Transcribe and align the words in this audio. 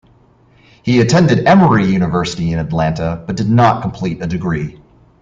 He 0.81 0.99
attended 0.99 1.45
Emory 1.47 1.85
University 1.85 2.51
in 2.53 2.57
Atlanta 2.57 3.23
but 3.27 3.35
did 3.35 3.51
not 3.51 3.83
complete 3.83 4.19
a 4.23 4.25
degree. 4.25 4.79